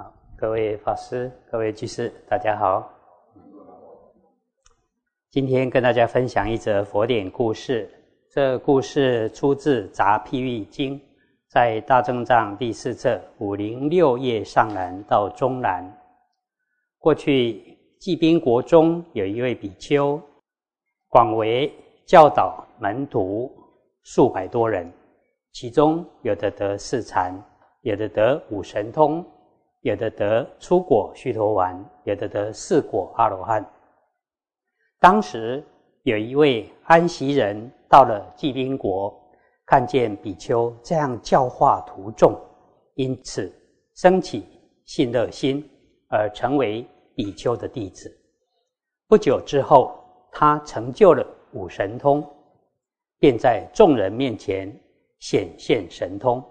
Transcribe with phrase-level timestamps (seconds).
[0.00, 2.90] 好，各位法师、各位居士，大家好。
[5.28, 7.86] 今天跟大家分享一则佛典故事。
[8.30, 10.98] 这故事出自《杂譬喻经》，
[11.48, 15.84] 在大正藏第四册五零六页上栏到中栏。
[16.98, 20.18] 过去济宾国中有一位比丘，
[21.08, 21.70] 广为
[22.06, 23.52] 教导门徒
[24.02, 24.90] 数百多人，
[25.52, 27.38] 其中有的得四禅，
[27.82, 29.22] 有的得五神通，
[29.80, 33.64] 有的得出果须陀丸，有的得四果阿罗汉。
[34.98, 35.64] 当时
[36.02, 39.18] 有一位安息人到了济宾国，
[39.64, 42.38] 看见比丘这样教化徒众，
[42.94, 43.50] 因此
[43.94, 44.46] 升起
[44.84, 45.66] 信乐心，
[46.08, 48.14] 而成为比丘的弟子。
[49.08, 49.98] 不久之后，
[50.30, 52.22] 他成就了五神通，
[53.18, 54.70] 便在众人面前
[55.20, 56.44] 显现神通。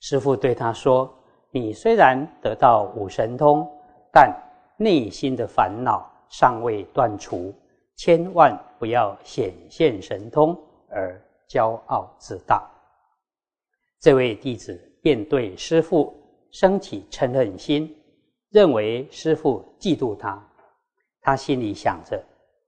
[0.00, 1.12] 师父对他说
[1.60, 3.66] ：“你虽然得到五神通，
[4.12, 4.34] 但
[4.76, 7.54] 内心的烦恼。”尚未断除，
[7.94, 10.58] 千万不要显现神通
[10.90, 12.68] 而骄傲自大。
[14.00, 16.12] 这位弟子便对师父
[16.50, 17.96] 升起嗔恨心，
[18.50, 20.44] 认为师父嫉妒他。
[21.20, 22.20] 他心里想着：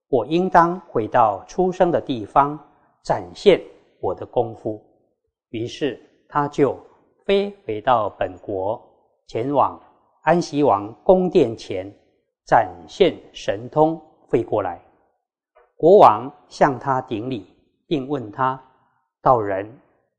[0.09, 2.57] 我应当回到出生的地方，
[3.03, 3.61] 展现
[4.01, 4.81] 我的功夫。
[5.51, 6.79] 于是他就
[7.29, 8.83] 飞回到本国，
[9.27, 9.79] 前往
[10.23, 11.87] 安息王宫殿前。
[12.47, 14.81] 展现神通飞过来，
[15.77, 17.45] 国王向他顶礼，
[17.87, 18.59] 并问他
[19.21, 19.71] ：“道人，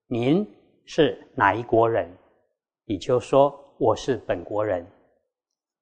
[0.06, 0.48] 您
[0.86, 2.08] 是哪一国人？”
[2.86, 4.86] 比丘说：“我是本国人，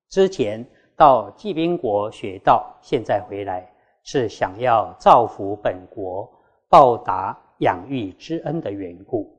[0.10, 3.70] 之前到济宾国学道，现在回来
[4.06, 6.32] 是想要造福本国，
[6.70, 9.30] 报答养育之恩的缘故。”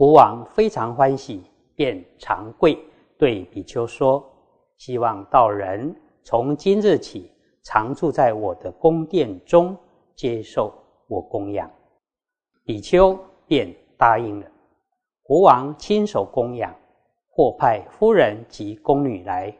[0.00, 1.42] 国王非常欢喜，
[1.74, 2.74] 便长跪
[3.18, 4.24] 对比丘说
[4.78, 7.30] ：“希望道人。”从今日起，
[7.62, 9.76] 常住在我的宫殿中，
[10.16, 10.72] 接受
[11.06, 11.70] 我供养。
[12.64, 13.14] 比丘
[13.46, 14.46] 便答应了。
[15.22, 16.74] 国王亲手供养，
[17.28, 19.54] 或派夫人及宫女来。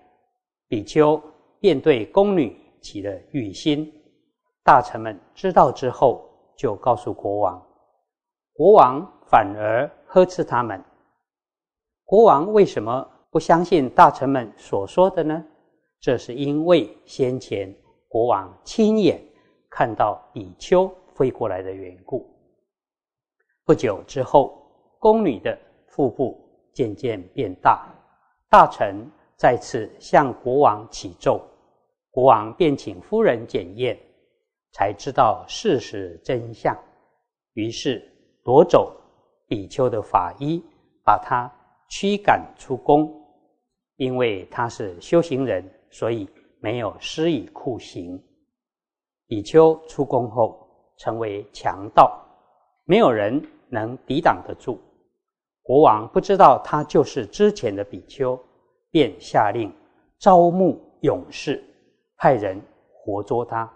[0.69, 1.23] 比丘
[1.61, 3.93] 便对宫女起了欲心。
[4.65, 6.25] 大臣们知道之后，
[6.57, 7.63] 就告诉国王。
[8.55, 10.83] 国王反而呵斥他们。
[12.05, 15.45] 国王为什么不相信大臣们所说的呢？
[16.01, 17.73] 这是因为先前
[18.09, 19.23] 国王亲眼
[19.71, 22.29] 看到比丘飞过来的缘故。
[23.65, 24.61] 不久之后，
[24.99, 26.37] 宫女的腹部
[26.73, 27.87] 渐渐变大，
[28.49, 31.41] 大臣再次向国王启奏，
[32.11, 33.97] 国王便请夫人检验，
[34.73, 36.77] 才知道事实真相。
[37.53, 38.03] 于是
[38.43, 39.00] 夺走
[39.51, 40.63] 比丘的法医，
[41.05, 41.51] 把他
[41.89, 43.13] 驱赶出宫，
[43.97, 45.69] 因为他是修行人。
[45.93, 46.29] 所以
[46.61, 48.17] 没有施以酷刑。
[49.27, 50.65] 比丘出宫后
[50.99, 52.25] 成为强盗，
[52.85, 54.81] 没有人能抵挡得住。
[55.65, 58.39] 国王不知道他就是之前的比丘，
[58.93, 59.75] 便下令
[60.21, 61.61] 招募勇士，
[62.17, 62.63] 派人
[62.93, 63.69] 活捉他。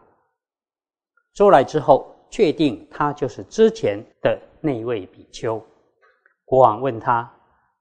[1.32, 5.62] 捉来之后，确定他就是之前的那位比丘。
[6.46, 7.30] 国王问他：“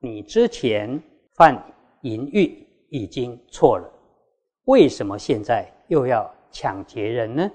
[0.04, 1.02] 你之前
[1.34, 1.58] 犯
[2.02, 3.90] 淫欲已经错了。”
[4.68, 7.50] 为什么现在又要抢劫人呢？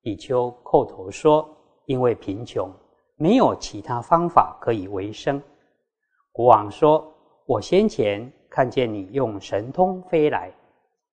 [0.00, 1.46] 比丘叩头说
[1.84, 2.72] ：“因为贫穷，
[3.16, 5.40] 没有其他方法可以为生。”
[6.32, 7.06] 国王说
[7.44, 10.50] ：“我先前看见你用神通飞来，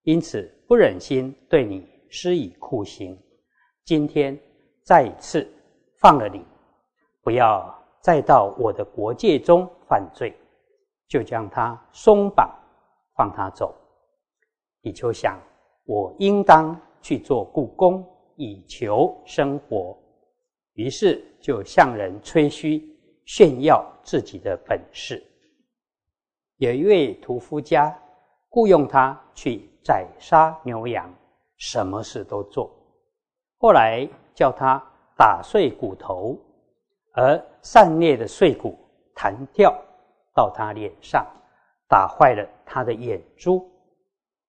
[0.04, 3.18] 因此不忍心对你施以酷刑。
[3.84, 4.40] 今天
[4.86, 5.46] 再一次
[6.00, 6.46] 放了你，
[7.22, 10.34] 不要再到我的国界中犯罪，
[11.08, 12.50] 就将他松绑，
[13.16, 13.76] 放他走。”
[14.82, 15.38] 比丘想，
[15.86, 19.98] 我应当去做故宫，以求生活。
[20.74, 22.82] 于是就向人吹嘘，
[23.26, 25.22] 炫耀自己的本事。
[26.58, 27.94] 有一位屠夫家
[28.50, 31.14] 雇佣他去宰杀牛羊，
[31.58, 32.72] 什么事都做。
[33.58, 34.82] 后来叫他
[35.18, 36.38] 打碎骨头，
[37.22, 38.80] 而散裂的碎骨
[39.14, 39.78] 弹跳
[40.34, 41.28] 到他脸上，
[41.86, 43.70] 打坏了他的眼珠。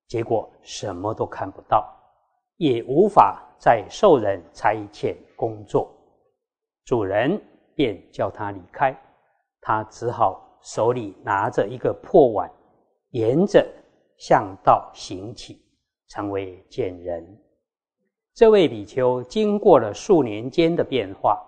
[0.07, 1.93] 结果什么都看不到，
[2.59, 5.93] 也无法再受人差遣工作，
[6.85, 7.43] 主人
[7.75, 8.97] 便叫他离开，
[9.61, 12.49] 他只好手里拿着一个破碗，
[13.11, 13.67] 沿着
[14.17, 15.61] 巷道行起，
[16.07, 17.37] 成为贱人。
[18.33, 21.45] 这位比丘经过了数年间的变化，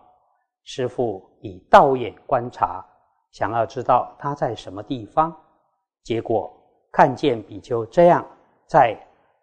[0.64, 2.84] 师父以道眼观察，
[3.30, 5.34] 想要知道他在什么地方，
[6.02, 6.52] 结果
[6.90, 8.24] 看见比丘这样
[8.66, 8.96] 在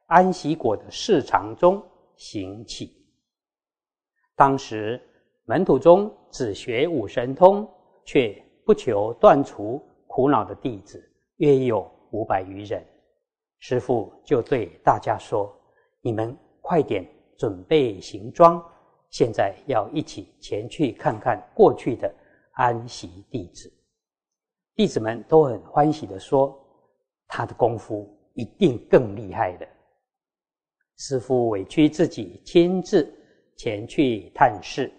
[0.08, 1.84] 安息国的市场中
[2.16, 2.96] 行起。
[4.36, 5.02] 当时
[5.46, 7.70] 门徒中只学五神通
[8.06, 8.34] 却
[8.66, 11.04] 不求断除苦恼的弟子，
[11.38, 12.86] 约有五百余人。
[13.60, 15.54] 师父就对大家说
[16.02, 17.06] ：“你们快点
[17.38, 18.64] 准备行装，
[19.10, 22.14] 现在要一起前去看看过去的
[22.54, 23.72] 安息弟子。”
[24.76, 26.58] 弟子们都很欢喜的说。
[27.32, 29.68] 他的功夫一定更厉害的。
[30.98, 33.08] 师傅委屈自己亲自
[33.56, 34.92] 前去探视，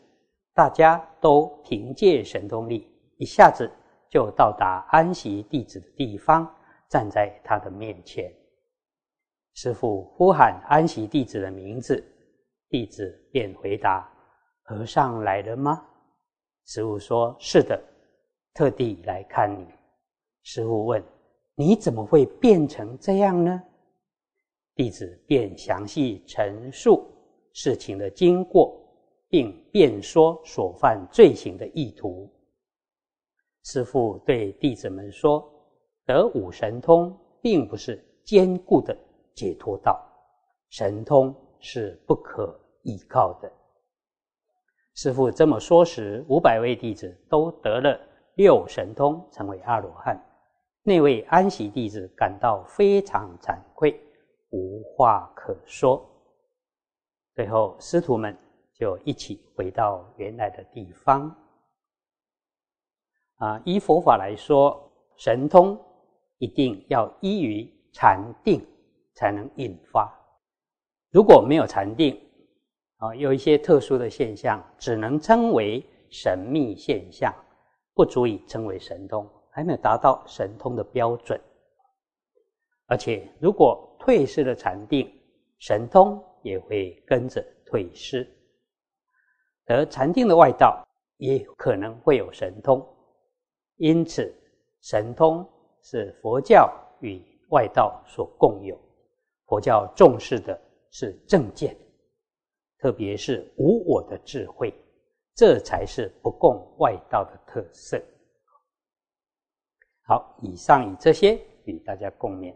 [0.54, 2.86] 大家都凭借神通力，
[3.18, 3.68] 一下子
[4.08, 6.48] 就到达安息弟子的地方，
[6.88, 8.32] 站在他的面前。
[9.54, 12.00] 师傅呼喊安息弟子的名字，
[12.70, 14.10] 弟子便回答
[14.64, 15.86] ：“和尚来了吗？”
[16.64, 17.78] 师傅说：“是的，
[18.54, 19.66] 特地来看你。”
[20.42, 21.04] 师傅问。
[21.56, 23.62] 你怎么会变成这样呢？
[24.74, 27.06] 弟子便详细陈述
[27.52, 28.80] 事情的经过，
[29.28, 32.32] 并辩说所犯罪行的意图。
[33.64, 35.46] 师父对弟子们说
[36.06, 38.96] ：“得五神通，并不是坚固的
[39.34, 40.00] 解脱道，
[40.70, 43.50] 神通是不可依靠的。”
[44.94, 47.98] 师父这么说时，五百位弟子都得了
[48.34, 50.20] 六神通，成为阿罗汉。
[50.82, 53.98] 那位安息弟子感到非常惭愧，
[54.50, 56.04] 无话可说。
[57.34, 58.36] 最后，师徒们
[58.74, 61.34] 就一起回到原来的地方。
[63.36, 65.78] 啊，依佛法来说，神通
[66.38, 68.66] 一定要依于禅定
[69.14, 70.19] 才能引发。
[71.10, 72.20] 如果没有禅定，
[72.96, 77.34] 啊，有一些特殊的现象，只能称为神秘现象，
[77.94, 79.28] 不足以称为神通。
[79.52, 81.38] 还没有达到神通的标准，
[82.86, 85.12] 而且如果退失了禅定，
[85.58, 88.24] 神通也会跟着退失。
[89.66, 90.86] 而禅定的外道
[91.16, 92.80] 也可能会有神通，
[93.76, 94.32] 因此
[94.82, 95.44] 神通
[95.82, 98.78] 是佛教与外道所共有。
[99.46, 100.58] 佛教重视的
[100.90, 101.76] 是正见，
[102.78, 104.74] 特别是无我的智慧，
[105.34, 108.00] 这才是不共外道的特色。
[110.02, 112.54] 好，以上以这些与大家共勉。